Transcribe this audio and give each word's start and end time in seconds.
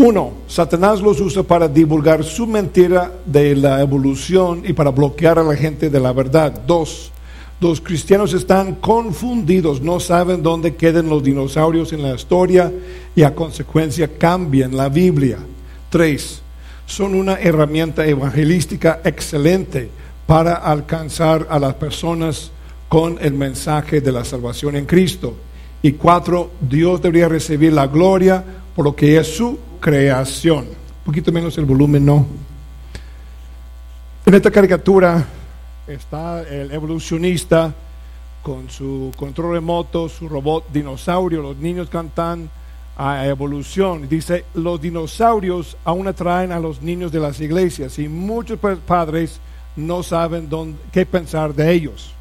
Uno, 0.00 0.34
Satanás 0.46 1.00
los 1.00 1.20
usa 1.20 1.42
para 1.42 1.66
divulgar 1.66 2.22
su 2.22 2.46
mentira 2.46 3.12
de 3.26 3.56
la 3.56 3.80
evolución 3.80 4.62
y 4.64 4.72
para 4.72 4.90
bloquear 4.90 5.40
a 5.40 5.42
la 5.42 5.56
gente 5.56 5.90
de 5.90 5.98
la 5.98 6.12
verdad. 6.12 6.52
Dos, 6.64 7.10
los 7.60 7.80
cristianos 7.80 8.32
están 8.32 8.76
confundidos, 8.76 9.82
no 9.82 9.98
saben 9.98 10.40
dónde 10.40 10.76
quedan 10.76 11.08
los 11.08 11.24
dinosaurios 11.24 11.92
en 11.92 12.04
la 12.04 12.14
historia 12.14 12.72
y 13.16 13.24
a 13.24 13.34
consecuencia 13.34 14.08
cambian 14.16 14.76
la 14.76 14.88
Biblia. 14.88 15.38
Tres, 15.90 16.42
son 16.86 17.16
una 17.16 17.34
herramienta 17.34 18.06
evangelística 18.06 19.00
excelente 19.02 19.90
para 20.28 20.54
alcanzar 20.54 21.48
a 21.50 21.58
las 21.58 21.74
personas 21.74 22.52
con 22.88 23.18
el 23.20 23.34
mensaje 23.34 24.00
de 24.00 24.12
la 24.12 24.24
salvación 24.24 24.76
en 24.76 24.86
Cristo. 24.86 25.34
Y 25.82 25.94
cuatro, 25.94 26.52
Dios 26.60 27.02
debería 27.02 27.28
recibir 27.28 27.72
la 27.72 27.88
gloria 27.88 28.44
por 28.76 28.84
lo 28.84 28.94
que 28.94 29.18
es 29.18 29.26
su 29.36 29.66
creación. 29.80 30.66
Un 30.66 31.04
poquito 31.04 31.32
menos 31.32 31.56
el 31.58 31.64
volumen, 31.64 32.04
no. 32.04 32.26
En 34.26 34.34
esta 34.34 34.50
caricatura 34.50 35.24
está 35.86 36.42
el 36.42 36.70
evolucionista 36.70 37.72
con 38.42 38.68
su 38.68 39.12
control 39.16 39.54
remoto, 39.54 40.08
su 40.08 40.28
robot 40.28 40.70
dinosaurio. 40.72 41.42
Los 41.42 41.56
niños 41.56 41.88
cantan 41.88 42.50
a 42.96 43.26
evolución. 43.26 44.08
Dice, 44.08 44.44
los 44.54 44.80
dinosaurios 44.80 45.76
aún 45.84 46.08
atraen 46.08 46.52
a 46.52 46.58
los 46.58 46.82
niños 46.82 47.12
de 47.12 47.20
las 47.20 47.40
iglesias 47.40 47.98
y 47.98 48.08
muchos 48.08 48.58
padres 48.86 49.40
no 49.76 50.02
saben 50.02 50.48
qué 50.92 51.06
pensar 51.06 51.54
de 51.54 51.72
ellos. 51.72 52.12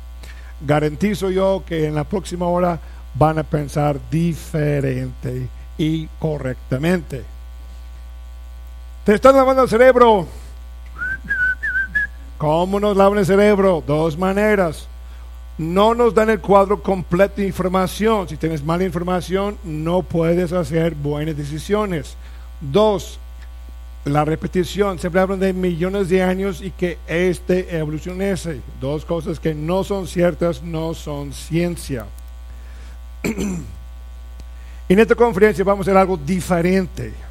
Garantizo 0.66 1.30
yo 1.30 1.64
que 1.66 1.86
en 1.88 1.96
la 1.96 2.04
próxima 2.04 2.48
hora 2.48 2.80
van 3.16 3.40
a 3.40 3.44
pensar 3.44 4.00
diferente 4.10 5.50
y 5.78 6.08
correctamente. 6.20 7.37
Te 9.08 9.14
están 9.14 9.38
lavando 9.38 9.64
el 9.64 9.70
cerebro. 9.70 10.28
¿Cómo 12.38 12.78
nos 12.78 12.98
lavan 12.98 13.20
el 13.20 13.26
cerebro? 13.26 13.82
Dos 13.88 14.18
maneras. 14.18 14.86
No 15.58 15.96
nos 15.96 16.14
dan 16.14 16.30
el 16.30 16.42
cuadro 16.42 16.84
completo 16.84 17.36
de 17.38 17.48
información. 17.48 18.28
Si 18.28 18.36
tienes 18.36 18.62
mala 18.62 18.84
información, 18.84 19.58
no 19.64 20.04
puedes 20.04 20.52
hacer 20.52 20.94
buenas 20.94 21.38
decisiones. 21.38 22.18
Dos, 22.60 23.18
la 24.04 24.26
repetición. 24.26 25.00
Siempre 25.00 25.22
hablan 25.22 25.40
de 25.40 25.54
millones 25.54 26.10
de 26.10 26.22
años 26.22 26.62
y 26.62 26.72
que 26.72 26.98
este 27.08 27.78
evolucionese. 27.78 28.60
Dos 28.82 29.06
cosas 29.06 29.40
que 29.40 29.56
no 29.56 29.86
son 29.86 30.06
ciertas, 30.06 30.62
no 30.62 30.94
son 30.94 31.32
ciencia. 31.32 32.08
en 33.24 35.00
esta 35.00 35.16
conferencia 35.16 35.64
vamos 35.64 35.88
a 35.88 35.92
hacer 35.92 35.98
algo 35.98 36.18
diferente 36.18 37.27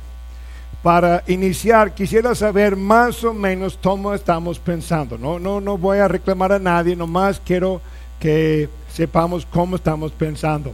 para 0.86 1.24
iniciar, 1.26 1.94
quisiera 1.94 2.32
saber 2.36 2.76
más 2.76 3.24
o 3.24 3.34
menos 3.34 3.76
cómo 3.82 4.14
estamos 4.14 4.60
pensando. 4.60 5.18
No, 5.18 5.40
no, 5.40 5.60
no 5.60 5.76
voy 5.76 5.98
a 5.98 6.06
reclamar 6.06 6.52
a 6.52 6.60
nadie, 6.60 6.94
nomás 6.94 7.42
quiero 7.44 7.80
que 8.20 8.68
sepamos 8.92 9.44
cómo 9.46 9.74
estamos 9.74 10.12
pensando. 10.12 10.72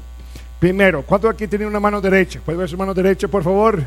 Primero, 0.60 1.00
¿cuántos 1.00 1.30
aquí 1.30 1.48
tienen 1.48 1.66
una 1.66 1.80
mano 1.80 1.98
derecha? 1.98 2.42
¿Puede 2.44 2.58
ver 2.58 2.68
su 2.68 2.76
mano 2.76 2.92
derecha, 2.92 3.26
por 3.26 3.42
favor? 3.42 3.84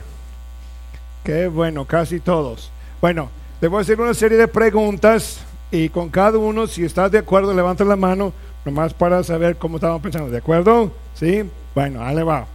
Qué 1.24 1.48
bueno, 1.48 1.86
casi 1.86 2.20
todos. 2.20 2.72
Bueno, 3.00 3.30
le 3.62 3.68
voy 3.68 3.78
a 3.78 3.82
hacer 3.82 4.02
una 4.02 4.16
serie 4.16 4.40
de 4.40 4.48
preguntas 4.48 5.42
y 5.70 5.90
con 5.90 6.10
cada 6.10 6.40
uno, 6.40 6.66
si 6.66 6.86
estás 6.86 7.12
de 7.12 7.20
acuerdo, 7.20 7.54
levanta 7.54 7.84
la 7.84 7.98
mano, 7.98 8.34
nomás 8.66 8.96
para 8.96 9.24
saber 9.24 9.58
cómo 9.58 9.78
estamos 9.78 10.02
pensando. 10.02 10.32
¿De 10.32 10.40
acuerdo? 10.40 10.92
¿Sí? 11.14 11.44
Bueno, 11.76 12.04
ahí 12.04 12.16
va. 12.16 12.55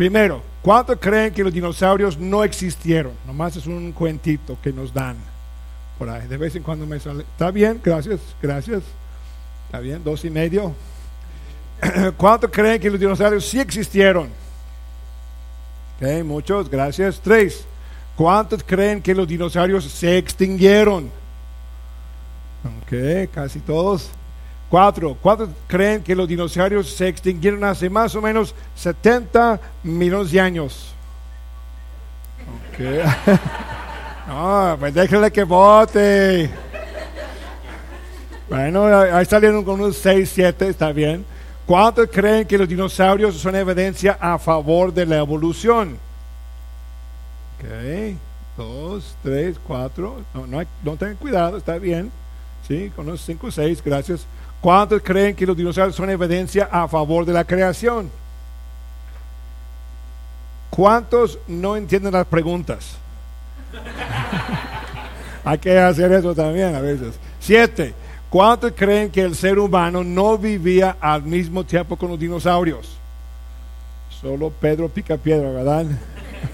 Primero, 0.00 0.42
¿cuántos 0.62 0.96
creen 0.98 1.30
que 1.30 1.44
los 1.44 1.52
dinosaurios 1.52 2.16
no 2.16 2.42
existieron? 2.42 3.12
Nomás 3.26 3.54
es 3.56 3.66
un 3.66 3.92
cuentito 3.92 4.56
que 4.62 4.72
nos 4.72 4.94
dan 4.94 5.14
por 5.98 6.08
ahí. 6.08 6.26
De 6.26 6.38
vez 6.38 6.56
en 6.56 6.62
cuando 6.62 6.86
me 6.86 6.98
sale. 6.98 7.20
¿Está 7.20 7.50
bien? 7.50 7.78
Gracias, 7.84 8.18
gracias. 8.40 8.82
¿Está 9.66 9.78
bien? 9.78 10.02
Dos 10.02 10.24
y 10.24 10.30
medio. 10.30 10.72
¿Cuántos 12.16 12.50
creen 12.50 12.80
que 12.80 12.88
los 12.88 12.98
dinosaurios 12.98 13.46
sí 13.46 13.60
existieron? 13.60 14.30
Ok, 16.00 16.24
muchos, 16.24 16.70
gracias. 16.70 17.20
Tres. 17.22 17.66
¿Cuántos 18.16 18.64
creen 18.64 19.02
que 19.02 19.14
los 19.14 19.28
dinosaurios 19.28 19.84
se 19.84 20.16
extinguieron? 20.16 21.10
Ok, 22.64 23.30
casi 23.34 23.60
todos. 23.60 24.12
Cuatro, 24.70 25.16
¿cuántos 25.20 25.48
creen 25.66 26.00
que 26.00 26.14
los 26.14 26.28
dinosaurios 26.28 26.94
se 26.94 27.08
extinguieron 27.08 27.64
hace 27.64 27.90
más 27.90 28.14
o 28.14 28.22
menos 28.22 28.54
70 28.76 29.60
millones 29.82 30.30
de 30.30 30.40
años? 30.40 30.94
Okay. 32.72 33.02
no, 34.28 34.76
pues 34.78 34.94
déjenle 34.94 35.32
que 35.32 35.42
vote. 35.42 36.48
Bueno, 38.48 38.86
ahí 38.86 39.26
salieron 39.26 39.64
con 39.64 39.80
unos 39.80 39.96
6, 39.96 40.30
7, 40.32 40.68
está 40.68 40.92
bien. 40.92 41.24
¿Cuántos 41.66 42.08
creen 42.08 42.46
que 42.46 42.56
los 42.56 42.68
dinosaurios 42.68 43.36
son 43.36 43.56
evidencia 43.56 44.18
a 44.20 44.38
favor 44.38 44.94
de 44.94 45.04
la 45.04 45.18
evolución? 45.18 45.98
Ok, 47.58 48.16
dos, 48.56 49.16
tres, 49.22 49.56
cuatro. 49.66 50.22
No, 50.32 50.46
no, 50.46 50.62
no 50.84 50.96
tengan 50.96 51.16
cuidado, 51.16 51.56
está 51.56 51.76
bien. 51.76 52.12
Sí, 52.68 52.92
con 52.94 53.08
unos 53.08 53.20
5, 53.22 53.50
6, 53.50 53.82
gracias. 53.84 54.26
¿Cuántos 54.60 55.02
creen 55.02 55.34
que 55.34 55.46
los 55.46 55.56
dinosaurios 55.56 55.96
son 55.96 56.10
evidencia 56.10 56.68
a 56.70 56.86
favor 56.86 57.24
de 57.24 57.32
la 57.32 57.44
creación? 57.44 58.10
¿Cuántos 60.68 61.38
no 61.48 61.76
entienden 61.76 62.12
las 62.12 62.26
preguntas? 62.26 62.96
Hay 65.44 65.58
que 65.58 65.78
hacer 65.78 66.12
eso 66.12 66.34
también 66.34 66.74
a 66.74 66.80
veces. 66.80 67.14
Siete. 67.40 67.94
¿Cuántos 68.28 68.72
creen 68.76 69.10
que 69.10 69.22
el 69.22 69.34
ser 69.34 69.58
humano 69.58 70.04
no 70.04 70.38
vivía 70.38 70.96
al 71.00 71.22
mismo 71.22 71.64
tiempo 71.64 71.96
con 71.96 72.10
los 72.10 72.20
dinosaurios? 72.20 72.96
Solo 74.20 74.50
Pedro 74.50 74.88
pica 74.88 75.16
piedra, 75.16 75.50
¿verdad? 75.50 75.86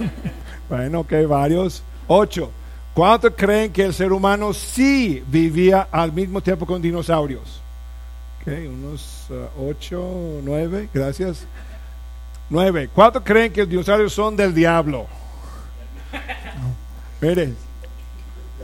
bueno, 0.70 1.00
ok, 1.00 1.12
varios. 1.28 1.82
Ocho. 2.06 2.50
¿Cuántos 2.94 3.34
creen 3.36 3.72
que 3.72 3.82
el 3.82 3.92
ser 3.92 4.12
humano 4.12 4.54
sí 4.54 5.22
vivía 5.26 5.88
al 5.90 6.12
mismo 6.12 6.40
tiempo 6.40 6.64
con 6.64 6.80
dinosaurios? 6.80 7.60
Unos 8.46 9.26
uh, 9.30 9.68
ocho, 9.68 10.40
nueve, 10.44 10.88
gracias. 10.94 11.46
Nueve. 12.48 12.88
¿Cuántos 12.94 13.24
creen 13.24 13.52
que 13.52 13.62
los 13.62 13.70
dinosaurios 13.70 14.12
son 14.12 14.36
del 14.36 14.54
diablo? 14.54 15.06
Mire, 17.20 17.54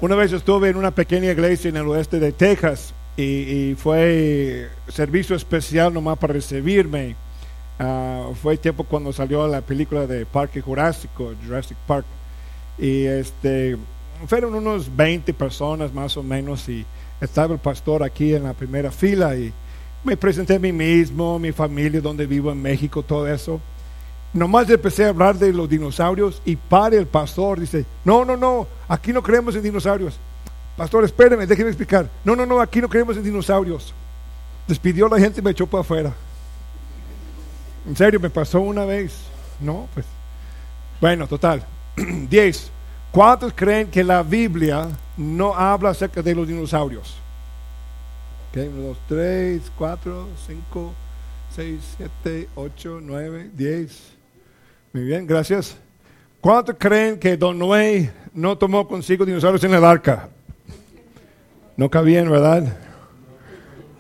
una 0.01 0.15
vez 0.15 0.33
estuve 0.33 0.69
en 0.69 0.77
una 0.77 0.93
pequeña 0.93 1.33
iglesia 1.33 1.69
en 1.69 1.77
el 1.77 1.89
oeste 1.89 2.21
de 2.21 2.31
Texas 2.31 2.95
y, 3.17 3.75
fue 3.77 4.69
servicio 4.89 5.35
especial 5.35 5.93
nomás 5.93 6.17
para 6.19 6.35
recibirme. 6.35 7.17
Uh, 7.81 8.35
fue 8.35 8.57
tiempo 8.57 8.85
cuando 8.85 9.13
salió 9.13 9.49
la 9.49 9.63
película 9.63 10.07
de 10.07 10.25
Parque 10.27 10.61
Jurásico, 10.61 11.33
Jurassic 11.45 11.77
Park. 11.89 12.07
Y 12.79 13.05
este, 13.07 13.77
fueron 14.29 14.55
unos 14.55 14.95
20 14.95 15.35
personas 15.35 15.93
más 15.93 16.17
o 16.17 16.23
menos 16.23 16.69
y 16.69 16.87
estaba 17.21 17.55
el 17.55 17.61
pastor 17.61 18.05
aquí 18.05 18.35
en 18.35 18.45
la 18.45 18.55
primera 18.55 18.93
fila 18.93 19.35
y 19.35 19.53
me 20.05 20.17
presenté 20.17 20.57
a 20.57 20.59
mí 20.59 20.73
mismo, 20.73 21.39
mi 21.39 21.53
familia, 21.53 22.01
donde 22.01 22.27
vivo 22.27 22.51
en 22.51 22.61
México, 22.61 23.03
todo 23.03 23.27
eso. 23.27 23.61
Nomás 24.33 24.69
empecé 24.71 25.05
a 25.05 25.11
hablar 25.11 25.37
de 25.37 25.53
los 25.53 25.69
dinosaurios 25.69 26.41
y 26.45 26.57
para 26.57 26.97
el 26.97 27.07
pastor 27.07 27.61
dice, 27.61 27.85
no, 28.05 28.25
no, 28.25 28.37
no, 28.37 28.67
aquí 28.89 29.13
no 29.13 29.23
creemos 29.23 29.55
en 29.55 29.63
dinosaurios. 29.63 30.19
Pastor, 30.77 31.05
espéreme, 31.05 31.47
déjeme 31.47 31.69
explicar. 31.69 32.09
No, 32.25 32.35
no, 32.35 32.47
no, 32.47 32.61
aquí 32.61 32.81
no 32.81 32.89
creemos 32.89 33.17
en 33.17 33.25
dinosaurios. 33.25 33.93
Despidió 34.67 35.07
a 35.07 35.11
la 35.11 35.19
gente 35.19 35.41
y 35.41 35.43
me 35.43 35.51
echó 35.51 35.67
para 35.67 35.83
afuera. 35.83 36.13
En 37.87 37.97
serio, 37.97 38.19
me 38.21 38.31
pasó 38.31 38.61
una 38.61 38.85
vez. 38.85 39.13
No, 39.61 39.89
pues. 39.93 40.07
Bueno, 41.01 41.27
total. 41.27 41.65
Diez. 42.31 42.71
¿Cuántos 43.11 43.53
creen 43.55 43.89
que 43.89 44.03
la 44.03 44.23
Biblia 44.23 44.89
no 45.19 45.55
habla 45.55 45.91
acerca 45.91 46.23
de 46.23 46.35
los 46.35 46.49
dinosaurios? 46.49 47.22
1, 48.55 48.71
2, 48.71 48.99
3, 49.09 49.73
4, 49.79 50.29
5, 50.47 50.95
6, 51.55 51.81
7, 51.97 52.49
8, 52.55 53.01
9, 53.03 53.51
10. 53.57 54.13
Muy 54.93 55.05
bien, 55.05 55.27
gracias. 55.27 55.77
¿Cuántos 56.41 56.77
creen 56.79 57.19
que 57.19 57.37
Don 57.37 57.59
Noé 57.59 58.13
no 58.35 58.59
tomó 58.59 58.87
consigo 58.87 59.25
dinosaurios 59.25 59.65
en 59.65 59.73
el 59.73 59.85
arca? 59.85 60.29
No 61.79 61.89
cabían, 61.89 62.31
¿verdad? 62.31 62.77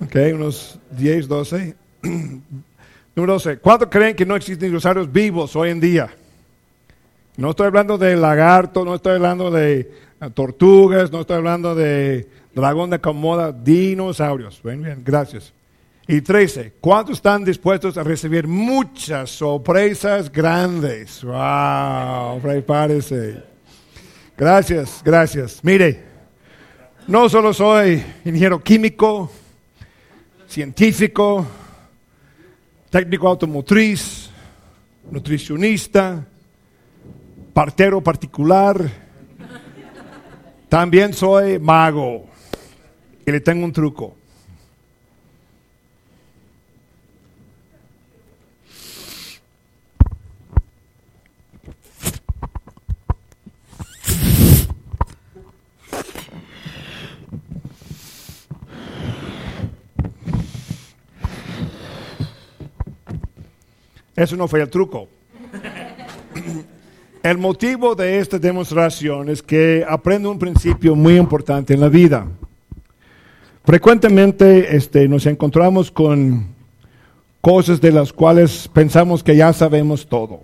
Ok, 0.02 0.16
unos 0.34 0.78
10, 0.90 1.28
12. 1.28 1.74
Número 3.14 3.32
12. 3.34 3.58
¿Cuántos 3.58 3.88
creen 3.88 4.14
que 4.14 4.26
no 4.26 4.36
existen 4.36 4.68
dinosaurios 4.68 5.10
vivos 5.10 5.56
hoy 5.56 5.70
en 5.70 5.80
día? 5.80 6.10
No 7.38 7.50
estoy 7.50 7.68
hablando 7.68 7.96
de 7.96 8.16
lagarto, 8.16 8.84
no 8.84 8.94
estoy 8.94 9.14
hablando 9.14 9.50
de 9.50 9.90
tortugas, 10.34 11.10
no 11.10 11.22
estoy 11.22 11.36
hablando 11.36 11.74
de 11.74 12.28
dragón 12.54 12.90
de 12.90 13.00
Komodo, 13.00 13.52
dinosaurios. 13.52 14.60
Bien, 14.62 14.82
bien, 14.82 15.02
gracias. 15.04 15.52
Y 16.06 16.20
13, 16.20 16.74
¿cuántos 16.80 17.18
están 17.18 17.44
dispuestos 17.44 17.96
a 17.96 18.02
recibir 18.02 18.46
muchas 18.46 19.30
sorpresas 19.30 20.30
grandes? 20.30 21.22
¡Wow! 21.22 22.40
Prepárese. 22.40 23.42
Gracias, 24.36 25.00
gracias. 25.04 25.60
Mire, 25.62 26.02
no 27.06 27.28
solo 27.28 27.54
soy 27.54 28.02
ingeniero 28.24 28.60
químico, 28.60 29.30
científico, 30.48 31.46
técnico 32.90 33.28
automotriz, 33.28 34.28
nutricionista, 35.08 36.26
partero 37.52 38.00
particular, 38.00 38.90
también 40.68 41.12
soy 41.12 41.58
mago 41.58 42.31
y 43.24 43.30
le 43.30 43.40
tengo 43.40 43.64
un 43.64 43.72
truco. 43.72 44.16
Eso 64.14 64.36
no 64.36 64.46
fue 64.46 64.60
el 64.60 64.70
truco. 64.70 65.08
El 67.24 67.38
motivo 67.38 67.94
de 67.94 68.18
esta 68.18 68.38
demostración 68.38 69.28
es 69.28 69.42
que 69.42 69.84
aprendo 69.88 70.30
un 70.30 70.38
principio 70.38 70.94
muy 70.94 71.16
importante 71.16 71.74
en 71.74 71.80
la 71.80 71.88
vida. 71.88 72.26
Frecuentemente 73.64 74.74
este, 74.76 75.06
nos 75.06 75.24
encontramos 75.26 75.92
con 75.92 76.48
cosas 77.40 77.80
de 77.80 77.92
las 77.92 78.12
cuales 78.12 78.68
pensamos 78.72 79.22
que 79.22 79.36
ya 79.36 79.52
sabemos 79.52 80.08
todo. 80.08 80.40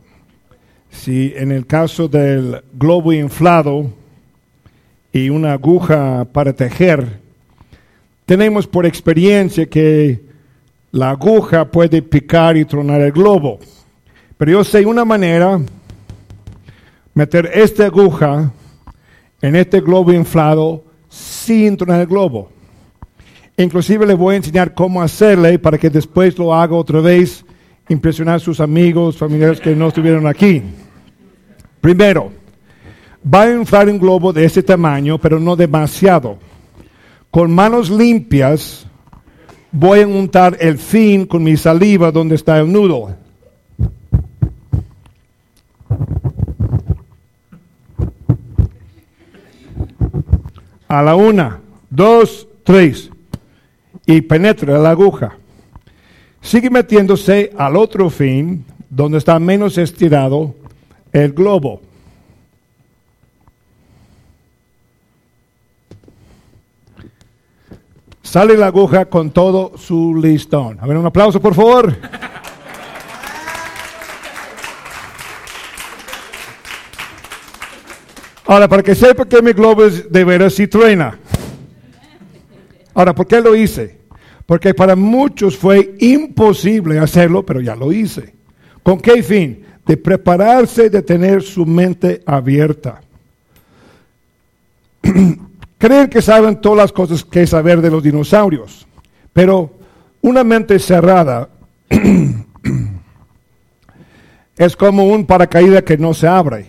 Si 0.91 1.33
en 1.37 1.51
el 1.51 1.67
caso 1.67 2.07
del 2.07 2.63
globo 2.73 3.13
inflado 3.13 3.91
y 5.13 5.31
una 5.31 5.55
aguja 5.55 6.29
para 6.33 6.53
tejer, 6.53 7.19
tenemos 8.25 8.69
por 8.69 8.87
experiencia 8.87 9.67
que 9.67 10.21
la 10.93 11.11
aguja 11.11 11.69
puede 11.73 12.03
picar 12.03 12.57
y 12.57 12.65
tronar 12.65 13.01
el 13.01 13.11
globo. 13.11 13.59
Pero 14.37 14.53
yo 14.53 14.63
sé 14.63 14.87
una 14.87 15.05
manera, 15.05 15.61
meter 17.15 17.51
esta 17.53 17.87
aguja 17.87 18.53
en 19.43 19.57
este 19.57 19.81
globo 19.81 20.13
inflado 20.13 20.85
sin 21.09 21.77
tronar 21.77 22.03
el 22.03 22.07
globo. 22.07 22.58
Inclusive 23.59 24.07
le 24.07 24.15
voy 24.15 24.35
a 24.35 24.37
enseñar 24.37 24.73
cómo 24.73 25.03
hacerle 25.03 25.59
para 25.59 25.79
que 25.79 25.91
después 25.91 26.39
lo 26.39 26.55
haga 26.55 26.77
otra 26.77 27.01
vez, 27.01 27.45
impresionar 27.89 28.37
a 28.37 28.39
sus 28.39 28.61
amigos, 28.61 29.17
familiares 29.17 29.61
que 29.61 29.75
no 29.75 29.89
estuvieron 29.89 30.29
aquí. 30.29 30.63
Primero, 31.81 32.31
va 33.23 33.43
a 33.43 33.51
inflar 33.53 33.89
un 33.89 33.99
globo 33.99 34.33
de 34.33 34.45
ese 34.45 34.63
tamaño, 34.63 35.19
pero 35.19 35.41
no 35.41 35.57
demasiado. 35.57 36.39
Con 37.33 37.53
manos 37.53 37.91
limpias, 37.91 38.87
voy 39.73 40.03
a 40.03 40.07
untar 40.07 40.57
el 40.61 40.79
fin 40.79 41.27
con 41.27 41.43
mi 41.43 41.57
saliva 41.57 42.13
donde 42.13 42.37
está 42.37 42.61
el 42.61 42.73
nudo. 42.73 43.17
A 50.87 51.03
la 51.03 51.17
una, 51.17 51.59
dos, 51.91 52.47
tres. 52.63 53.11
Y 54.09 54.23
penetra 54.23 54.79
la 54.79 54.91
aguja. 54.91 55.37
Sigue 56.41 56.71
metiéndose 56.71 57.53
al 57.59 57.77
otro 57.77 58.09
fin, 58.09 58.65
donde 58.89 59.19
está 59.19 59.39
menos 59.39 59.77
estirado 59.77 60.55
el 61.13 61.33
globo. 61.33 61.83
Sale 68.23 68.57
la 68.57 68.69
aguja 68.69 69.05
con 69.05 69.31
todo 69.31 69.77
su 69.77 70.15
listón. 70.15 70.79
A 70.81 70.87
ver, 70.87 70.97
un 70.97 71.05
aplauso, 71.05 71.39
por 71.39 71.55
favor. 71.55 71.95
Ahora, 78.47 78.69
para 78.69 78.83
que 78.83 78.95
sepa 78.95 79.27
que 79.27 79.43
mi 79.43 79.53
globo 79.53 79.85
es 79.85 80.11
de 80.11 80.25
veras 80.25 80.55
sí 80.55 80.67
truena. 80.67 81.19
Ahora, 82.99 83.15
¿por 83.15 83.29
qué 83.29 83.41
lo 83.41 83.55
hice? 83.55 83.97
Porque 84.45 84.75
para 84.75 84.97
muchos 84.97 85.57
fue 85.57 85.95
imposible 86.01 86.99
hacerlo, 86.99 87.47
pero 87.47 87.61
ya 87.61 87.77
lo 87.77 87.93
hice. 87.93 88.35
¿Con 88.83 88.99
qué 88.99 89.23
fin? 89.23 89.65
De 89.87 89.97
prepararse, 89.97 90.91
de 90.91 91.01
tener 91.03 91.45
su 91.45 91.65
mente 91.65 92.21
abierta. 92.27 93.01
Creen 95.79 96.09
que 96.09 96.21
saben 96.21 96.61
todas 96.61 96.79
las 96.79 96.93
cosas 96.93 97.25
que 97.25 97.47
saber 97.47 97.81
de 97.81 97.89
los 97.89 98.03
dinosaurios, 98.03 98.85
pero 99.33 99.71
una 100.21 100.43
mente 100.43 100.77
cerrada 100.81 101.51
es 104.57 104.75
como 104.75 105.05
un 105.05 105.25
paracaídas 105.25 105.85
que 105.85 105.97
no 105.97 106.13
se 106.15 106.27
abre. 106.27 106.67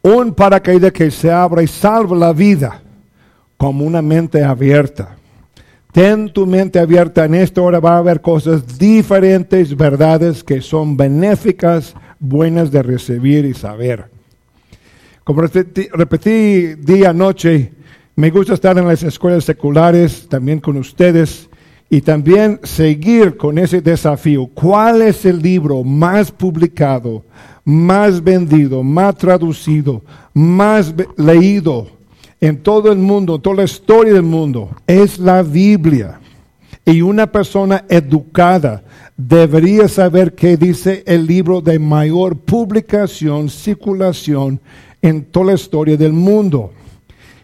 Un 0.00 0.32
paracaídas 0.32 0.92
que 0.92 1.10
se 1.10 1.30
abre 1.30 1.64
y 1.64 1.66
salva 1.66 2.16
la 2.16 2.32
vida, 2.32 2.80
como 3.58 3.84
una 3.84 4.00
mente 4.00 4.42
abierta. 4.42 5.17
Ten 5.98 6.28
tu 6.32 6.46
mente 6.46 6.78
abierta, 6.78 7.24
en 7.24 7.34
esta 7.34 7.60
hora 7.60 7.80
va 7.80 7.96
a 7.96 7.98
haber 7.98 8.20
cosas 8.20 8.78
diferentes, 8.78 9.76
verdades 9.76 10.44
que 10.44 10.60
son 10.60 10.96
benéficas, 10.96 11.92
buenas 12.20 12.70
de 12.70 12.84
recibir 12.84 13.44
y 13.44 13.52
saber. 13.52 14.08
Como 15.24 15.40
repetí, 15.40 16.76
día, 16.76 17.12
noche, 17.12 17.72
me 18.14 18.30
gusta 18.30 18.54
estar 18.54 18.78
en 18.78 18.86
las 18.86 19.02
escuelas 19.02 19.42
seculares 19.42 20.28
también 20.28 20.60
con 20.60 20.76
ustedes 20.76 21.50
y 21.90 22.00
también 22.00 22.60
seguir 22.62 23.36
con 23.36 23.58
ese 23.58 23.80
desafío. 23.80 24.46
¿Cuál 24.46 25.02
es 25.02 25.24
el 25.24 25.42
libro 25.42 25.82
más 25.82 26.30
publicado, 26.30 27.24
más 27.64 28.22
vendido, 28.22 28.84
más 28.84 29.16
traducido, 29.16 30.04
más 30.32 30.94
leído 31.16 31.97
en 32.40 32.62
todo 32.62 32.92
el 32.92 32.98
mundo, 32.98 33.36
en 33.36 33.42
toda 33.42 33.56
la 33.56 33.64
historia 33.64 34.12
del 34.12 34.22
mundo? 34.22 34.70
Es 34.86 35.18
la 35.18 35.42
Biblia. 35.42 36.20
Y 36.84 37.02
una 37.02 37.30
persona 37.30 37.84
educada 37.88 38.82
debería 39.16 39.88
saber 39.88 40.34
qué 40.34 40.56
dice 40.56 41.02
el 41.06 41.26
libro 41.26 41.60
de 41.60 41.78
mayor 41.78 42.36
publicación, 42.38 43.50
circulación 43.50 44.60
en 45.02 45.24
toda 45.24 45.46
la 45.46 45.52
historia 45.54 45.96
del 45.96 46.12
mundo. 46.12 46.72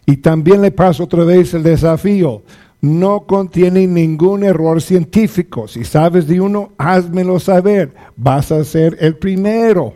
Y 0.06 0.18
también 0.18 0.62
le 0.62 0.70
paso 0.70 1.04
otra 1.04 1.24
vez 1.24 1.52
el 1.54 1.62
desafío. 1.62 2.42
No 2.80 3.26
contiene 3.26 3.86
ningún 3.86 4.44
error 4.44 4.80
científico. 4.80 5.66
Si 5.66 5.84
sabes 5.84 6.26
de 6.26 6.40
uno, 6.40 6.72
házmelo 6.76 7.40
saber. 7.40 7.94
Vas 8.16 8.52
a 8.52 8.62
ser 8.64 8.96
el 9.00 9.16
primero, 9.16 9.94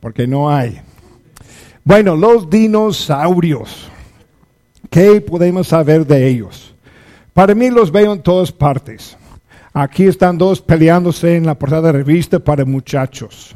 porque 0.00 0.26
no 0.26 0.50
hay. 0.50 0.80
Bueno, 1.84 2.16
los 2.16 2.50
dinosaurios. 2.50 3.88
¿Qué 4.90 5.20
podemos 5.20 5.68
saber 5.68 6.06
de 6.06 6.28
ellos? 6.28 6.74
Para 7.32 7.54
mí 7.54 7.70
los 7.70 7.92
veo 7.92 8.12
en 8.12 8.22
todas 8.22 8.52
partes. 8.52 9.16
Aquí 9.72 10.04
están 10.04 10.38
dos 10.38 10.60
peleándose 10.60 11.36
en 11.36 11.46
la 11.46 11.56
portada 11.56 11.92
de 11.92 11.98
revista 11.98 12.38
para 12.38 12.64
muchachos. 12.64 13.54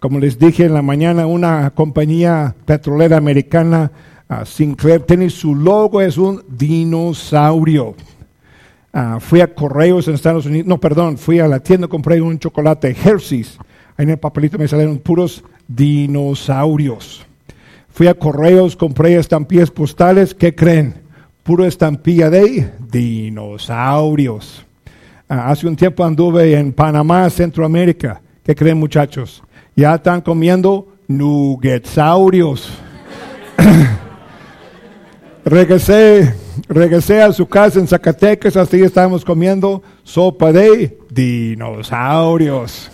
Como 0.00 0.18
les 0.18 0.38
dije 0.38 0.64
en 0.64 0.74
la 0.74 0.82
mañana, 0.82 1.26
una 1.26 1.70
compañía 1.70 2.54
petrolera 2.64 3.16
americana 3.16 3.90
Ah, 4.34 4.46
Sinclair 4.46 5.02
tiene 5.02 5.28
su 5.28 5.54
logo, 5.54 6.00
es 6.00 6.16
un 6.16 6.42
dinosaurio. 6.48 7.94
Ah, 8.90 9.18
fui 9.20 9.42
a 9.42 9.54
Correos 9.54 10.08
en 10.08 10.14
Estados 10.14 10.46
Unidos, 10.46 10.66
no, 10.66 10.80
perdón, 10.80 11.18
fui 11.18 11.38
a 11.38 11.46
la 11.46 11.60
tienda, 11.60 11.86
compré 11.86 12.18
un 12.18 12.38
chocolate 12.38 12.96
Hershey's. 13.04 13.58
Ahí 13.94 14.04
en 14.04 14.10
el 14.10 14.18
papelito 14.18 14.56
me 14.56 14.66
salieron 14.66 15.00
puros 15.00 15.44
dinosaurios. 15.68 17.26
Fui 17.92 18.06
a 18.06 18.14
Correos, 18.14 18.74
compré 18.74 19.16
estampillas 19.16 19.70
postales, 19.70 20.34
¿qué 20.34 20.54
creen? 20.54 20.94
Puro 21.42 21.66
estampilla 21.66 22.30
de 22.30 22.72
dinosaurios. 22.90 24.64
Ah, 25.28 25.50
hace 25.50 25.66
un 25.66 25.76
tiempo 25.76 26.02
anduve 26.02 26.58
en 26.58 26.72
Panamá, 26.72 27.28
Centroamérica. 27.28 28.22
¿Qué 28.42 28.54
creen 28.54 28.78
muchachos? 28.78 29.42
Ya 29.76 29.94
están 29.94 30.22
comiendo 30.22 30.88
nuggetsaurios. 31.06 32.70
Regresé, 35.44 36.34
regresé 36.68 37.20
a 37.20 37.32
su 37.32 37.46
casa 37.46 37.78
en 37.78 37.88
Zacatecas, 37.88 38.56
así 38.56 38.80
estábamos 38.80 39.22
comiendo 39.22 39.82
sopa 40.02 40.50
de 40.50 40.98
dinosaurios. 41.10 42.90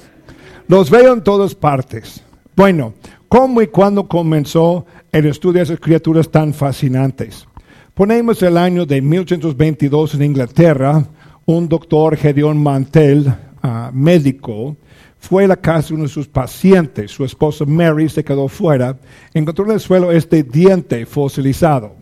Los 0.66 0.90
veo 0.90 1.12
en 1.12 1.22
todas 1.22 1.54
partes. 1.54 2.24
Bueno, 2.56 2.94
¿cómo 3.28 3.62
y 3.62 3.68
cuándo 3.68 4.08
comenzó 4.08 4.86
el 5.12 5.26
estudio 5.26 5.58
de 5.58 5.62
esas 5.62 5.80
criaturas 5.80 6.30
tan 6.30 6.52
fascinantes? 6.52 7.46
Ponemos 7.94 8.42
el 8.42 8.56
año 8.56 8.86
de 8.86 9.02
1822 9.02 10.14
en 10.14 10.22
Inglaterra. 10.22 11.04
un 11.46 11.68
doctor 11.68 12.16
Gedeón 12.16 12.62
Mantel, 12.62 13.32
ah, 13.62 13.90
médico, 13.92 14.76
fue 15.18 15.44
a 15.44 15.48
la 15.48 15.56
casa 15.56 15.88
de 15.88 15.94
uno 15.94 16.02
de 16.04 16.10
sus 16.10 16.28
pacientes. 16.28 17.10
Su 17.10 17.24
esposa 17.24 17.64
Mary 17.64 18.08
se 18.08 18.22
quedó 18.22 18.48
fuera. 18.48 18.98
Encontró 19.32 19.64
en 19.64 19.72
el 19.72 19.80
suelo 19.80 20.12
este 20.12 20.42
diente 20.42 21.06
fosilizado. 21.06 21.96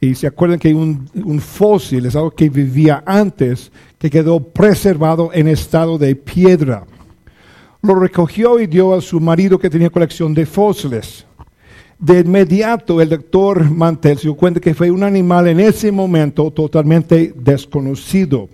Y 0.00 0.14
se 0.14 0.26
acuerdan 0.26 0.58
que 0.58 0.74
un 0.74 1.40
fósil 1.40 2.06
es 2.06 2.14
algo 2.14 2.30
que 2.30 2.48
vivía 2.48 3.02
antes, 3.06 3.72
que 3.98 4.10
quedó 4.10 4.40
preservado 4.40 5.30
en 5.32 5.48
estado 5.48 5.98
de 5.98 6.14
piedra. 6.14 6.86
Lo 7.84 7.94
recogió 7.94 8.58
y 8.58 8.66
dio 8.66 8.94
a 8.94 9.02
su 9.02 9.20
marido 9.20 9.58
que 9.58 9.68
tenía 9.68 9.90
colección 9.90 10.32
de 10.32 10.46
fósiles. 10.46 11.26
De 11.98 12.20
inmediato 12.20 12.98
el 13.02 13.10
doctor 13.10 13.70
Mantel 13.70 14.16
se 14.16 14.22
dio 14.22 14.34
cuenta 14.34 14.58
que 14.58 14.72
fue 14.72 14.90
un 14.90 15.02
animal 15.02 15.48
en 15.48 15.60
ese 15.60 15.92
momento 15.92 16.50
totalmente 16.50 17.34
desconocido. 17.36 18.48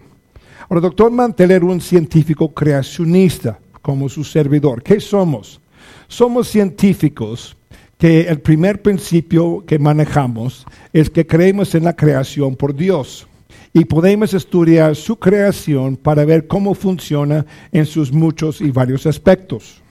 Ahora, 0.62 0.78
el 0.78 0.82
doctor 0.82 1.12
Mantel 1.12 1.52
era 1.52 1.64
un 1.64 1.80
científico 1.80 2.52
creacionista, 2.52 3.60
como 3.80 4.08
su 4.08 4.24
servidor. 4.24 4.82
¿Qué 4.82 4.98
somos? 4.98 5.60
Somos 6.08 6.48
científicos 6.48 7.56
que 7.98 8.22
el 8.22 8.40
primer 8.40 8.82
principio 8.82 9.62
que 9.64 9.78
manejamos 9.78 10.66
es 10.92 11.08
que 11.08 11.24
creemos 11.24 11.76
en 11.76 11.84
la 11.84 11.94
creación 11.94 12.56
por 12.56 12.74
Dios 12.74 13.28
y 13.72 13.84
podemos 13.84 14.34
estudiar 14.34 14.96
su 14.96 15.16
creación 15.16 15.96
para 15.96 16.24
ver 16.24 16.46
cómo 16.46 16.74
funciona 16.74 17.46
en 17.72 17.86
sus 17.86 18.12
muchos 18.12 18.60
y 18.60 18.70
varios 18.70 19.06
aspectos. 19.06 19.82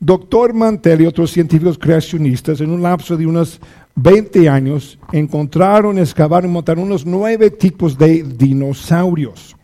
Doctor 0.00 0.54
Mantel 0.54 1.02
y 1.02 1.06
otros 1.06 1.30
científicos 1.30 1.78
creacionistas 1.78 2.60
en 2.60 2.70
un 2.70 2.82
lapso 2.82 3.16
de 3.16 3.26
unos 3.26 3.60
20 3.94 4.48
años 4.48 4.98
encontraron, 5.12 5.98
excavaron 5.98 6.50
y 6.50 6.54
montaron 6.54 6.84
unos 6.84 7.06
nueve 7.06 7.50
tipos 7.50 7.96
de 7.96 8.22
dinosaurios. 8.22 9.56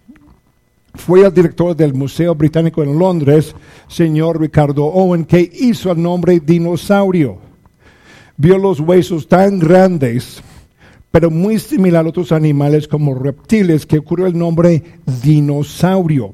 Fue 0.95 1.25
el 1.25 1.33
director 1.33 1.77
del 1.77 1.95
Museo 1.95 2.35
Británico 2.35 2.83
en 2.83 2.99
Londres, 2.99 3.55
señor 3.89 4.41
Ricardo 4.41 4.85
Owen, 4.85 5.25
que 5.25 5.51
hizo 5.53 5.91
el 5.93 6.03
nombre 6.03 6.41
dinosaurio 6.41 7.51
vio 8.41 8.57
los 8.57 8.81
huesos 8.81 9.29
tan 9.29 9.59
grandes, 9.59 10.43
pero 11.11 11.31
muy 11.31 11.59
similar 11.59 12.07
a 12.07 12.09
otros 12.09 12.33
animales 12.33 12.87
como 12.87 13.15
reptiles, 13.15 13.87
que 13.87 13.99
ocurrió 13.99 14.27
el 14.27 14.39
nombre 14.39 14.83
dinosaurio. 15.23 16.33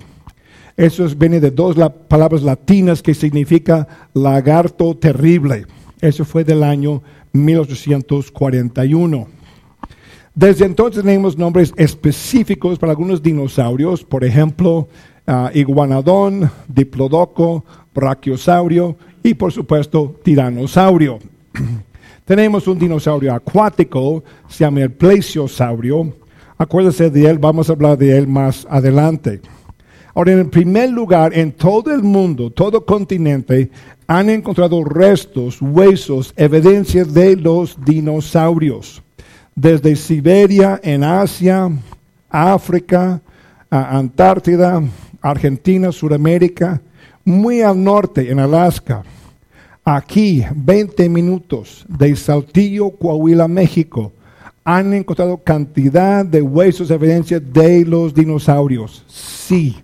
Eso 0.77 1.09
viene 1.17 1.41
de 1.41 1.51
dos 1.51 1.77
palabras 2.09 2.43
latinas 2.43 3.03
que 3.03 3.15
significa 3.15 3.89
lagarto 4.13 4.95
terrible. 4.97 5.65
Eso 6.01 6.27
fue 6.27 6.45
del 6.45 6.63
año 6.63 7.03
1841. 7.33 9.29
Desde 10.35 10.67
entonces 10.67 11.03
tenemos 11.03 11.39
nombres 11.39 11.73
específicos 11.79 12.79
para 12.79 12.93
algunos 12.93 13.23
dinosaurios, 13.23 14.05
por 14.05 14.23
ejemplo, 14.23 14.87
uh, 15.27 15.49
iguanodón, 15.55 16.51
diplodoco, 16.69 17.65
brachiosaurio 17.95 18.99
y 19.23 19.33
por 19.33 19.51
supuesto 19.51 20.21
tiranosaurio. 20.23 21.19
Tenemos 22.27 22.67
un 22.67 22.77
dinosaurio 22.77 23.33
acuático, 23.33 24.25
se 24.49 24.65
llama 24.65 24.81
el 24.81 24.91
plesiosaurio. 24.91 26.13
Acuérdense 26.59 27.09
de 27.09 27.31
él, 27.31 27.39
vamos 27.39 27.71
a 27.71 27.75
hablar 27.75 27.97
de 27.97 28.19
él 28.19 28.27
más 28.27 28.67
adelante. 28.69 29.41
Ahora, 30.13 30.33
en 30.33 30.41
el 30.41 30.51
primer 30.51 30.91
lugar, 30.91 31.33
en 31.39 31.53
todo 31.53 31.95
el 31.95 32.03
mundo, 32.03 32.51
todo 32.51 32.85
continente, 32.85 33.71
han 34.09 34.29
encontrado 34.29 34.83
restos, 34.83 35.63
huesos, 35.63 36.35
evidencias 36.37 37.15
de 37.15 37.37
los 37.37 37.79
dinosaurios. 37.85 39.05
Desde 39.55 39.95
Siberia, 39.95 40.81
en 40.83 41.05
Asia, 41.05 41.71
África, 42.29 43.23
Antártida, 43.71 44.83
Argentina, 45.21 45.93
Sudamérica, 45.93 46.83
muy 47.25 47.63
al 47.63 47.85
norte, 47.85 48.33
en 48.33 48.41
Alaska 48.41 49.05
Aquí, 49.89 50.45
20 50.53 51.09
minutos 51.09 51.87
de 51.89 52.17
Saltillo, 52.17 52.91
Coahuila, 52.91 53.47
México, 53.47 54.13
han 54.65 54.93
encontrado 54.93 55.39
cantidad 55.39 56.27
de 56.27 56.43
huesos, 56.43 56.91
evidencia 56.91 57.39
de 57.39 57.85
los 57.85 58.13
dinosaurios. 58.13 59.05
Sí, 59.07 59.77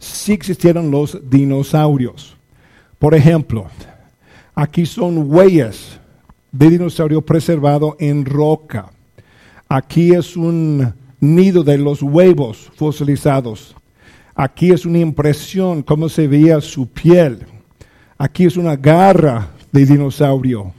sí 0.00 0.32
existieron 0.32 0.90
los 0.90 1.16
dinosaurios. 1.30 2.36
Por 2.98 3.14
ejemplo, 3.14 3.68
aquí 4.52 4.84
son 4.84 5.32
huellas 5.32 6.00
de 6.50 6.70
dinosaurio 6.70 7.22
preservado 7.24 7.96
en 8.00 8.24
roca. 8.24 8.90
Aquí 9.68 10.12
es 10.12 10.36
un 10.36 10.92
nido 11.20 11.62
de 11.62 11.78
los 11.78 12.02
huevos 12.02 12.72
fosilizados. 12.74 13.76
Aquí 14.34 14.72
es 14.72 14.84
una 14.84 14.98
impresión, 14.98 15.84
cómo 15.84 16.08
se 16.08 16.26
veía 16.26 16.60
su 16.60 16.88
piel 16.88 17.46
Aquí 18.18 18.46
es 18.46 18.56
una 18.56 18.76
garra 18.76 19.50
de 19.70 19.84
dinosaurio. 19.84 20.72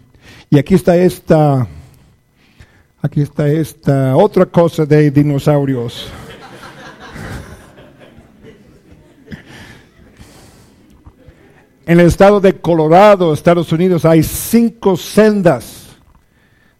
Y 0.49 0.57
aquí 0.57 0.73
está 0.73 0.97
esta, 0.97 1.67
aquí 2.99 3.21
está 3.21 3.47
esta 3.47 4.15
otra 4.15 4.47
cosa 4.47 4.85
de 4.85 5.11
dinosaurios. 5.11 6.09
En 11.85 11.99
el 11.99 12.07
estado 12.07 12.41
de 12.41 12.59
Colorado, 12.59 13.31
Estados 13.33 13.71
Unidos, 13.71 14.03
hay 14.03 14.23
cinco 14.23 14.97
sendas 14.97 15.95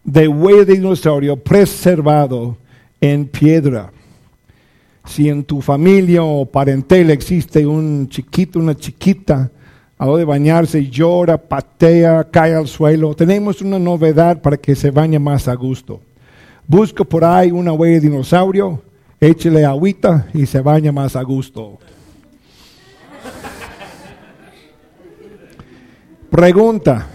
de 0.02 0.26
huella 0.26 0.64
de 0.64 0.74
dinosaurio 0.74 1.36
preservado 1.36 2.58
en 3.00 3.26
piedra. 3.26 3.92
Si 5.06 5.28
en 5.28 5.44
tu 5.44 5.62
familia 5.62 6.24
o 6.24 6.44
parentela 6.44 7.12
existe 7.12 7.64
un 7.64 8.08
chiquito, 8.08 8.58
una 8.58 8.74
chiquita 8.74 9.50
a 9.98 10.06
de 10.16 10.24
bañarse, 10.24 10.86
llora, 10.86 11.36
patea, 11.36 12.22
cae 12.30 12.54
al 12.54 12.68
suelo. 12.68 13.14
Tenemos 13.14 13.60
una 13.60 13.80
novedad 13.80 14.40
para 14.40 14.56
que 14.56 14.76
se 14.76 14.92
bañe 14.92 15.18
más 15.18 15.48
a 15.48 15.54
gusto. 15.54 16.00
Busca 16.68 17.02
por 17.02 17.24
ahí 17.24 17.50
una 17.50 17.72
huella 17.72 17.94
de 17.94 18.08
dinosaurio, 18.08 18.80
échele 19.20 19.64
agüita 19.64 20.28
y 20.32 20.46
se 20.46 20.60
baña 20.60 20.92
más 20.92 21.16
a 21.16 21.22
gusto. 21.22 21.78
Pregunta, 26.30 27.06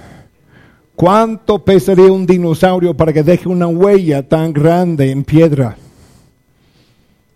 ¿cuánto 0.95 1.63
pesaría 1.63 2.11
un 2.11 2.25
dinosaurio 2.25 2.97
para 2.97 3.13
que 3.13 3.23
deje 3.23 3.47
una 3.47 3.67
huella 3.67 4.27
tan 4.27 4.51
grande 4.51 5.09
en 5.09 5.23
piedra? 5.23 5.77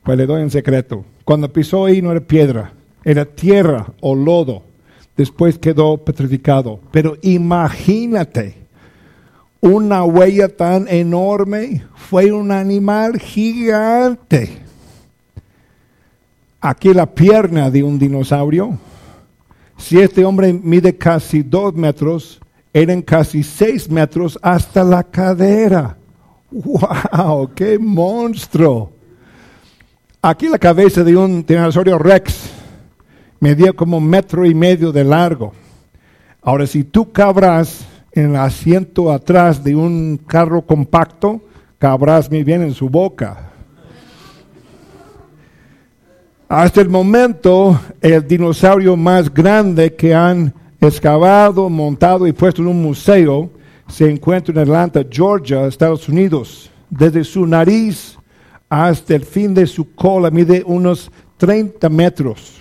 Pues 0.03 0.17
le 0.17 0.25
doy 0.25 0.41
en 0.41 0.49
secreto. 0.49 1.05
Cuando 1.23 1.53
pisó 1.53 1.85
ahí 1.85 2.01
no 2.01 2.11
era 2.11 2.19
piedra, 2.19 2.73
era 3.05 3.23
tierra 3.23 3.93
o 4.01 4.13
lodo 4.13 4.63
después 5.17 5.57
quedó 5.57 5.97
petrificado. 5.97 6.79
Pero 6.91 7.17
imagínate, 7.23 8.55
una 9.59 10.03
huella 10.03 10.47
tan 10.47 10.87
enorme 10.87 11.83
fue 11.95 12.31
un 12.31 12.51
animal 12.51 13.19
gigante. 13.19 14.59
Aquí 16.61 16.93
la 16.93 17.07
pierna 17.07 17.69
de 17.69 17.83
un 17.83 17.97
dinosaurio. 17.99 18.77
Si 19.77 19.99
este 19.99 20.23
hombre 20.23 20.53
mide 20.53 20.95
casi 20.95 21.43
dos 21.43 21.73
metros, 21.73 22.39
eran 22.73 23.01
casi 23.01 23.43
seis 23.43 23.89
metros 23.89 24.37
hasta 24.41 24.83
la 24.83 25.03
cadera. 25.03 25.97
¡Wow! 26.51 27.51
¡Qué 27.53 27.77
monstruo! 27.77 28.91
Aquí 30.21 30.47
la 30.47 30.57
cabeza 30.57 31.03
de 31.03 31.15
un 31.15 31.45
dinosaurio 31.45 31.97
rex 31.99 32.56
medía 33.39 33.73
como 33.73 33.97
un 33.97 34.07
metro 34.07 34.45
y 34.45 34.53
medio 34.53 34.91
de 34.91 35.03
largo. 35.03 35.53
Ahora, 36.41 36.65
si 36.65 36.83
tú 36.83 37.11
cabrás 37.11 37.85
en 38.11 38.31
el 38.31 38.35
asiento 38.35 39.11
atrás 39.11 39.63
de 39.63 39.75
un 39.75 40.19
carro 40.25 40.61
compacto, 40.61 41.41
cabrás 41.77 42.29
muy 42.29 42.43
bien 42.43 42.61
en 42.61 42.73
su 42.73 42.89
boca. 42.89 43.51
Hasta 46.49 46.79
el 46.79 46.89
momento, 46.89 47.79
el 48.01 48.25
dinosaurio 48.25 48.95
más 48.95 49.33
grande 49.33 49.93
que 49.93 50.15
han 50.15 50.53
excavado, 50.79 51.69
montado 51.69 52.25
y 52.25 52.31
puesto 52.31 52.61
en 52.61 52.69
un 52.69 52.81
museo 52.81 53.49
se 53.89 54.09
encuentra 54.09 54.53
en 54.53 54.59
Atlanta, 54.59 55.05
Georgia, 55.09 55.67
Estados 55.67 56.07
Unidos. 56.07 56.71
Desde 56.89 57.23
su 57.23 57.45
nariz 57.45 58.17
hasta 58.69 59.15
el 59.15 59.25
fin 59.25 59.53
de 59.53 59.67
su 59.67 59.93
cola 59.93 60.31
mide 60.31 60.63
unos 60.65 61.11
30 61.37 61.89
metros 61.89 62.56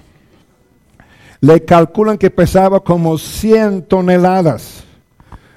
le 1.47 1.65
calculan 1.65 2.19
que 2.19 2.29
pesaba 2.29 2.81
como 2.81 3.17
100 3.17 3.83
toneladas. 3.83 4.83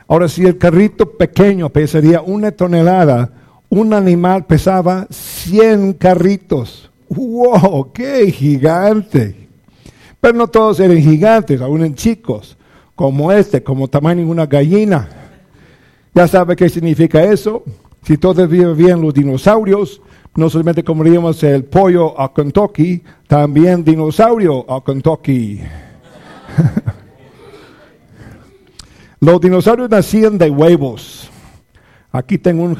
Ahora, 0.07 0.29
si 0.29 0.45
el 0.45 0.59
carrito 0.59 1.17
pequeño 1.17 1.69
pesaría 1.69 2.21
una 2.21 2.51
tonelada, 2.51 3.31
un 3.69 3.95
animal 3.95 4.45
pesaba 4.45 5.07
100 5.09 5.93
carritos. 5.93 6.91
¡Wow! 7.09 7.91
¡Qué 7.91 8.31
gigante! 8.31 9.47
Pero 10.21 10.35
no 10.35 10.47
todos 10.47 10.79
eran 10.79 10.97
gigantes, 10.97 11.59
aún 11.59 11.83
en 11.83 11.95
chicos, 11.95 12.55
como 12.93 13.31
este, 13.31 13.63
como 13.63 13.87
tamaño 13.87 14.25
de 14.25 14.29
una 14.29 14.45
gallina. 14.45 15.09
¿Ya 16.13 16.27
sabe 16.27 16.55
qué 16.55 16.69
significa 16.69 17.23
eso? 17.23 17.63
Si 18.03 18.15
todos 18.17 18.47
viven 18.47 18.77
bien 18.77 19.01
los 19.01 19.15
dinosaurios, 19.15 20.03
No 20.35 20.49
solamente 20.49 20.83
comeríamos 20.83 21.43
el 21.43 21.65
pollo 21.65 22.19
a 22.19 22.33
Kentucky, 22.33 23.03
también 23.27 23.83
dinosaurio 23.83 24.69
a 24.71 24.83
Kentucky. 24.83 25.61
Los 29.19 29.41
dinosaurios 29.41 29.89
nacían 29.89 30.37
de 30.37 30.49
huevos. 30.49 31.29
Aquí 32.11 32.37
tengo 32.37 32.63
un 32.63 32.77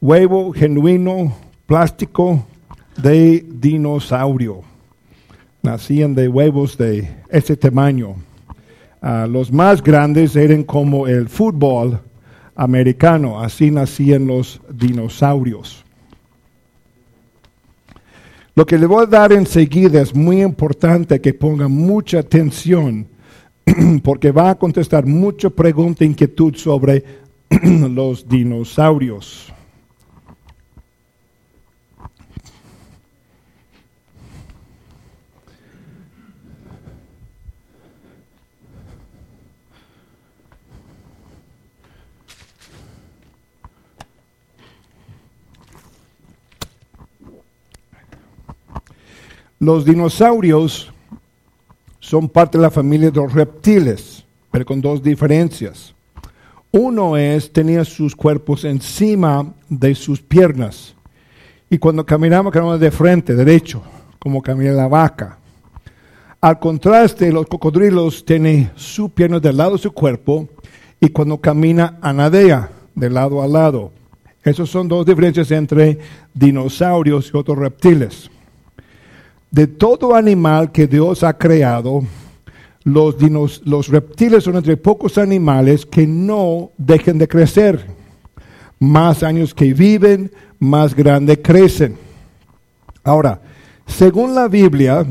huevo 0.00 0.52
genuino, 0.52 1.36
plástico, 1.66 2.44
de 2.96 3.44
dinosaurio. 3.48 4.62
Nacían 5.62 6.14
de 6.14 6.28
huevos 6.28 6.76
de 6.76 7.08
ese 7.28 7.56
tamaño. 7.56 8.16
Ah, 9.02 9.26
los 9.28 9.52
más 9.52 9.82
grandes 9.82 10.36
eran 10.36 10.64
como 10.64 11.06
el 11.06 11.28
fútbol 11.28 12.00
americano, 12.56 13.40
así 13.40 13.70
nacían 13.70 14.26
los 14.26 14.60
dinosaurios. 14.68 15.84
Lo 18.60 18.66
que 18.66 18.76
le 18.76 18.84
voy 18.84 19.04
a 19.04 19.06
dar 19.06 19.32
enseguida 19.32 20.02
es 20.02 20.14
muy 20.14 20.42
importante 20.42 21.18
que 21.18 21.32
ponga 21.32 21.66
mucha 21.66 22.18
atención 22.18 23.08
porque 24.04 24.32
va 24.32 24.50
a 24.50 24.54
contestar 24.54 25.06
mucha 25.06 25.48
pregunta 25.48 26.04
e 26.04 26.08
inquietud 26.08 26.54
sobre 26.56 27.02
los 27.48 28.28
dinosaurios. 28.28 29.50
Los 49.62 49.84
dinosaurios 49.84 50.90
son 51.98 52.30
parte 52.30 52.56
de 52.56 52.62
la 52.62 52.70
familia 52.70 53.10
de 53.10 53.20
los 53.20 53.34
reptiles, 53.34 54.24
pero 54.50 54.64
con 54.64 54.80
dos 54.80 55.02
diferencias. 55.02 55.94
Uno 56.72 57.18
es, 57.18 57.52
tenía 57.52 57.84
sus 57.84 58.16
cuerpos 58.16 58.64
encima 58.64 59.52
de 59.68 59.94
sus 59.94 60.22
piernas. 60.22 60.94
Y 61.68 61.76
cuando 61.76 62.06
caminamos, 62.06 62.54
caminamos 62.54 62.80
de 62.80 62.90
frente, 62.90 63.34
derecho, 63.34 63.82
como 64.18 64.40
camina 64.40 64.72
la 64.72 64.88
vaca. 64.88 65.36
Al 66.40 66.58
contraste, 66.58 67.30
los 67.30 67.44
cocodrilos 67.44 68.24
tienen 68.24 68.70
su 68.76 69.10
pierna 69.10 69.40
del 69.40 69.58
lado 69.58 69.72
de 69.72 69.82
su 69.82 69.92
cuerpo 69.92 70.48
y 70.98 71.10
cuando 71.10 71.36
camina 71.36 71.98
anadea, 72.00 72.70
de 72.94 73.10
lado 73.10 73.42
a 73.42 73.46
lado. 73.46 73.92
Esas 74.42 74.70
son 74.70 74.88
dos 74.88 75.04
diferencias 75.04 75.50
entre 75.50 75.98
dinosaurios 76.32 77.30
y 77.34 77.36
otros 77.36 77.58
reptiles 77.58 78.30
de 79.50 79.66
todo 79.66 80.14
animal 80.14 80.72
que 80.72 80.86
Dios 80.86 81.22
ha 81.22 81.36
creado, 81.36 82.02
los, 82.84 83.16
los 83.64 83.88
reptiles 83.88 84.44
son 84.44 84.56
entre 84.56 84.76
pocos 84.76 85.18
animales 85.18 85.84
que 85.84 86.06
no 86.06 86.70
dejen 86.78 87.18
de 87.18 87.28
crecer. 87.28 87.86
Más 88.78 89.22
años 89.22 89.54
que 89.54 89.74
viven, 89.74 90.32
más 90.58 90.94
grande 90.94 91.40
crecen. 91.40 91.96
Ahora, 93.02 93.42
según 93.86 94.34
la 94.34 94.48
Biblia, 94.48 95.06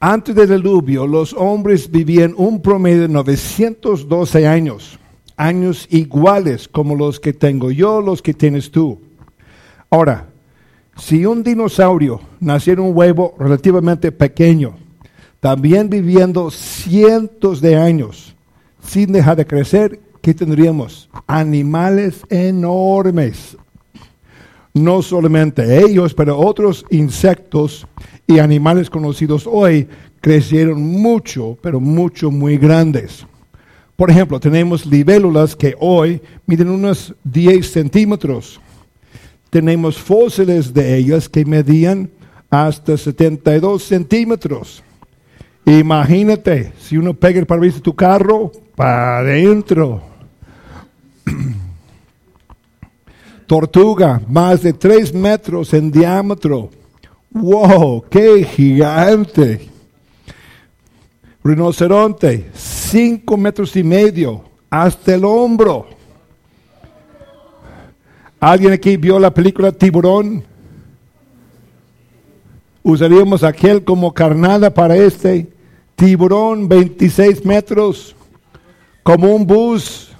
antes 0.00 0.34
del 0.34 0.48
diluvio, 0.62 1.06
los 1.06 1.32
hombres 1.32 1.90
vivían 1.90 2.34
un 2.36 2.60
promedio 2.60 3.02
de 3.02 3.08
912 3.08 4.46
años, 4.46 4.98
años 5.36 5.86
iguales 5.90 6.68
como 6.68 6.94
los 6.94 7.20
que 7.20 7.32
tengo 7.32 7.70
yo, 7.70 8.00
los 8.00 8.22
que 8.22 8.34
tienes 8.34 8.70
tú. 8.70 9.00
Ahora, 9.90 10.27
si 10.98 11.24
un 11.24 11.42
dinosaurio 11.42 12.20
naciera 12.40 12.82
en 12.82 12.88
un 12.88 12.96
huevo 12.96 13.34
relativamente 13.38 14.12
pequeño, 14.12 14.76
también 15.40 15.88
viviendo 15.88 16.50
cientos 16.50 17.60
de 17.60 17.76
años 17.76 18.34
sin 18.82 19.12
dejar 19.12 19.36
de 19.36 19.46
crecer, 19.46 20.00
¿qué 20.20 20.34
tendríamos? 20.34 21.08
Animales 21.26 22.22
enormes. 22.28 23.56
No 24.74 25.02
solamente 25.02 25.80
ellos, 25.80 26.14
pero 26.14 26.38
otros 26.38 26.84
insectos 26.90 27.86
y 28.26 28.38
animales 28.38 28.90
conocidos 28.90 29.48
hoy 29.50 29.88
crecieron 30.20 30.82
mucho, 30.82 31.56
pero 31.62 31.80
mucho, 31.80 32.30
muy 32.30 32.58
grandes. 32.58 33.26
Por 33.96 34.10
ejemplo, 34.10 34.38
tenemos 34.38 34.86
libélulas 34.86 35.56
que 35.56 35.74
hoy 35.78 36.20
miden 36.46 36.70
unos 36.70 37.14
10 37.24 37.70
centímetros 37.70 38.60
tenemos 39.50 39.98
fósiles 39.98 40.74
de 40.74 40.96
ellas 40.96 41.28
que 41.28 41.44
medían 41.44 42.10
hasta 42.50 42.96
72 42.96 43.82
centímetros. 43.82 44.82
Imagínate, 45.64 46.72
si 46.80 46.96
uno 46.96 47.14
pega 47.14 47.38
el 47.38 47.46
parabrisas 47.46 47.80
de 47.80 47.84
tu 47.84 47.94
carro, 47.94 48.52
para 48.74 49.18
adentro. 49.18 50.02
Tortuga, 53.46 54.20
más 54.28 54.62
de 54.62 54.72
3 54.72 55.12
metros 55.14 55.74
en 55.74 55.90
diámetro. 55.90 56.70
¡Wow! 57.30 58.04
¡Qué 58.08 58.44
gigante! 58.44 59.68
Rinoceronte, 61.44 62.50
5 62.54 63.36
metros 63.36 63.76
y 63.76 63.82
medio, 63.82 64.44
hasta 64.70 65.14
el 65.14 65.24
hombro. 65.24 65.97
¿Alguien 68.40 68.72
aquí 68.72 68.96
vio 68.96 69.18
la 69.18 69.34
película 69.34 69.72
Tiburón? 69.72 70.44
Usaríamos 72.84 73.42
aquel 73.42 73.82
como 73.82 74.14
carnada 74.14 74.72
para 74.72 74.96
este. 74.96 75.48
Tiburón, 75.96 76.68
26 76.68 77.44
metros, 77.44 78.14
como 79.02 79.34
un 79.34 79.44
bus. 79.44 80.12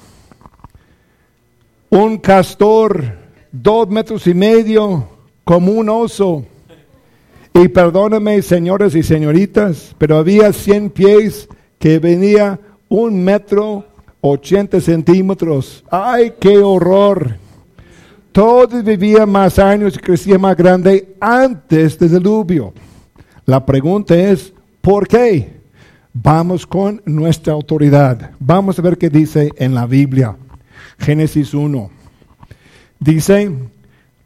Un 1.90 2.18
castor, 2.18 3.16
dos 3.52 3.88
metros 3.88 4.26
y 4.26 4.34
medio, 4.34 5.08
como 5.44 5.72
un 5.72 5.88
oso. 5.88 6.44
Y 7.54 7.68
perdóname, 7.68 8.42
señores 8.42 8.96
y 8.96 9.04
señoritas, 9.04 9.94
pero 9.96 10.18
había 10.18 10.52
100 10.52 10.90
pies 10.90 11.48
que 11.78 12.00
venía 12.00 12.58
un 12.88 13.22
metro 13.22 13.86
80 14.20 14.80
centímetros. 14.80 15.84
¡Ay, 15.90 16.34
qué 16.40 16.58
horror! 16.58 17.47
Todos 18.32 18.84
vivían 18.84 19.30
más 19.30 19.58
años 19.58 19.96
y 19.96 19.98
crecían 19.98 20.40
más 20.40 20.56
grande 20.56 21.16
antes 21.20 21.98
del 21.98 22.10
diluvio. 22.10 22.72
La 23.46 23.64
pregunta 23.64 24.14
es, 24.14 24.52
¿por 24.80 25.08
qué? 25.08 25.58
Vamos 26.12 26.66
con 26.66 27.00
nuestra 27.04 27.52
autoridad. 27.52 28.32
Vamos 28.38 28.78
a 28.78 28.82
ver 28.82 28.98
qué 28.98 29.08
dice 29.08 29.50
en 29.56 29.74
la 29.74 29.86
Biblia. 29.86 30.36
Génesis 30.98 31.54
1. 31.54 31.90
Dice, 32.98 33.50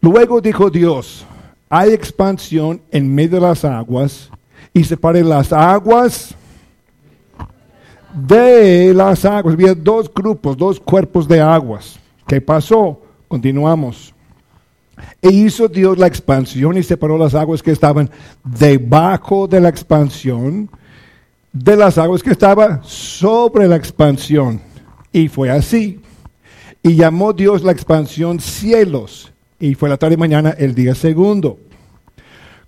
luego 0.01 0.41
dijo 0.41 0.71
Dios, 0.71 1.27
hay 1.69 1.91
expansión 1.93 2.81
en 2.91 3.15
medio 3.15 3.41
de 3.41 3.47
las 3.47 3.65
aguas 3.65 4.31
y 4.73 4.85
separe 4.85 5.23
las 5.23 5.53
aguas 5.53 6.35
de 8.15 8.95
las 8.95 9.25
aguas. 9.25 9.55
Había 9.55 9.75
dos 9.75 10.13
grupos, 10.13 10.57
dos 10.57 10.81
cuerpos 10.81 11.29
de 11.29 11.41
aguas. 11.41 11.99
¿Qué 12.27 12.41
pasó? 12.41 13.02
Continuamos. 13.33 14.15
E 15.23 15.31
hizo 15.31 15.67
Dios 15.67 15.97
la 15.97 16.07
expansión 16.07 16.77
y 16.77 16.83
separó 16.83 17.17
las 17.17 17.35
aguas 17.35 17.63
que 17.63 17.71
estaban 17.71 18.11
debajo 18.45 19.49
de 19.49 19.59
la 19.59 19.71
expansión 19.71 20.69
de 21.51 21.75
las 21.75 21.97
aguas 21.97 22.23
que 22.23 22.33
estaban 22.33 22.81
sobre 22.85 23.69
la 23.69 23.77
expansión. 23.77 24.61
Y 25.15 25.29
fue 25.29 25.49
así. 25.49 25.99
Y 26.83 26.95
llamó 26.95 27.33
Dios 27.33 27.65
la 27.65 27.73
expansión 27.73 28.39
cielos. 28.39 29.33
Y 29.59 29.77
fue 29.77 29.89
la 29.89 29.97
tarde 29.97 30.17
y 30.17 30.19
mañana 30.19 30.51
el 30.51 30.75
día 30.75 30.95
segundo. 30.95 31.59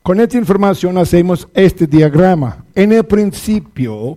Con 0.02 0.18
esta 0.18 0.38
información 0.38 0.96
hacemos 0.96 1.46
este 1.52 1.86
diagrama. 1.86 2.64
En 2.74 2.90
el 2.92 3.04
principio, 3.04 4.16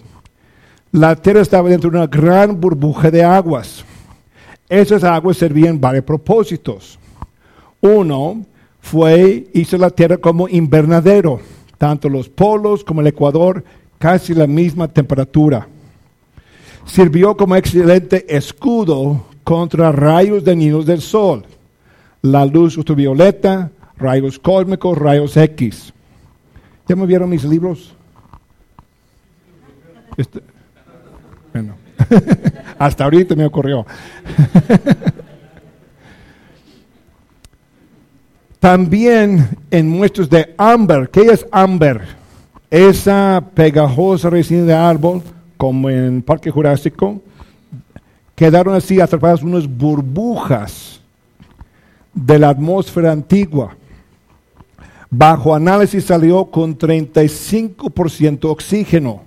la 0.94 1.14
tierra 1.14 1.42
estaba 1.42 1.68
dentro 1.68 1.90
de 1.90 1.98
una 1.98 2.08
gran 2.08 2.58
burbuja 2.58 3.12
de 3.12 3.26
aguas. 3.26 3.84
Esas 4.70 5.04
aguas 5.04 5.38
servían 5.38 5.80
varios 5.80 6.04
propósitos. 6.04 7.00
Uno 7.80 8.46
fue, 8.82 9.48
hizo 9.54 9.78
la 9.78 9.90
tierra 9.90 10.18
como 10.18 10.48
invernadero, 10.50 11.40
tanto 11.78 12.10
los 12.10 12.28
polos 12.28 12.84
como 12.84 13.02
el 13.02 13.08
Ecuador, 13.08 13.64
casi 13.98 14.34
la 14.34 14.48
misma 14.48 14.88
temperatura. 14.88 15.68
Sirvió 16.86 17.36
como 17.36 17.56
excelente 17.56 18.26
escudo 18.36 19.26
contra 19.44 19.92
rayos 19.92 20.44
dañinos 20.44 20.86
del 20.86 21.02
sol, 21.02 21.46
la 22.22 22.46
luz 22.46 22.78
ultravioleta, 22.78 23.72
rayos 23.98 24.38
cósmicos, 24.38 24.98
rayos 24.98 25.38
X. 25.38 25.94
¿Ya 26.88 26.96
me 26.96 27.06
vieron 27.06 27.30
mis 27.30 27.44
libros? 27.44 27.94
Este. 30.18 30.42
Hasta 32.80 33.04
ahorita 33.04 33.36
me 33.36 33.46
ocurrió. 33.46 33.86
También 38.60 39.50
en 39.70 39.88
muestras 39.90 40.30
de 40.30 40.54
ámbar. 40.58 41.10
¿Qué 41.10 41.22
es 41.22 41.46
ámbar? 41.52 42.02
Esa 42.70 43.44
pegajosa 43.54 44.30
resina 44.30 44.64
de 44.64 44.74
árbol, 44.74 45.22
como 45.56 45.90
en 45.90 46.22
Parque 46.22 46.52
Jurásico, 46.52 47.22
quedaron 48.36 48.76
así 48.76 49.00
atrapadas 49.00 49.42
unas 49.42 49.68
burbujas 49.68 51.00
de 52.14 52.40
la 52.40 52.50
atmósfera 52.50 53.12
antigua. 53.12 53.76
Bajo 55.10 55.56
análisis 55.56 56.04
salió 56.04 56.46
con 56.46 56.78
35% 56.78 58.46
oxígeno. 58.46 59.27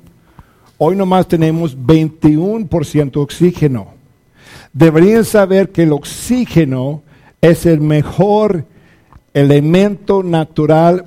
Hoy 0.82 0.96
nomás 0.96 1.28
tenemos 1.28 1.76
21% 1.76 3.18
oxígeno. 3.18 3.88
Deberían 4.72 5.26
saber 5.26 5.68
que 5.68 5.82
el 5.82 5.92
oxígeno 5.92 7.02
es 7.42 7.66
el 7.66 7.82
mejor 7.82 8.64
elemento 9.34 10.22
natural 10.22 11.06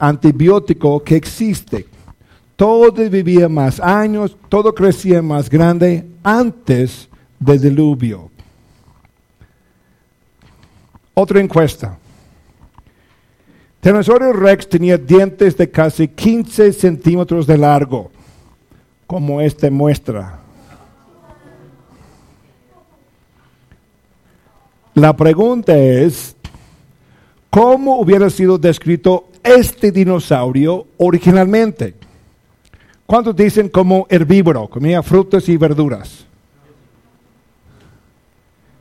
antibiótico 0.00 1.04
que 1.04 1.14
existe. 1.14 1.86
Todo 2.56 2.90
vivía 3.08 3.48
más 3.48 3.78
años, 3.78 4.36
todo 4.48 4.74
crecía 4.74 5.22
más 5.22 5.48
grande 5.48 6.08
antes 6.24 7.08
del 7.38 7.60
diluvio. 7.60 8.32
Otra 11.14 11.38
encuesta. 11.38 11.96
Tyrannosaurus 13.80 14.34
rex 14.34 14.68
tenía 14.68 14.98
dientes 14.98 15.56
de 15.56 15.70
casi 15.70 16.08
15 16.08 16.72
centímetros 16.72 17.46
de 17.46 17.58
largo, 17.58 18.10
como 19.06 19.40
esta 19.40 19.70
muestra. 19.70 20.40
La 24.94 25.16
pregunta 25.16 25.76
es, 25.76 26.36
¿cómo 27.50 27.98
hubiera 27.98 28.30
sido 28.30 28.58
descrito 28.58 29.28
este 29.42 29.90
dinosaurio 29.90 30.86
originalmente? 30.98 31.94
¿Cuántos 33.06 33.34
dicen 33.34 33.68
como 33.68 34.06
herbívoro? 34.08 34.68
Comía 34.68 35.02
frutas 35.02 35.48
y 35.48 35.56
verduras. 35.56 36.24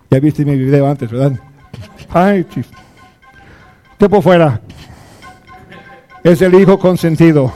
Ya 0.09 0.19
viste 0.19 0.45
mi 0.45 0.55
video 0.55 0.87
antes, 0.87 1.09
¿verdad? 1.09 1.39
Ay, 2.09 2.45
fuera. 4.21 4.61
Es 6.23 6.41
el 6.41 6.53
hijo 6.53 6.77
consentido. 6.77 7.51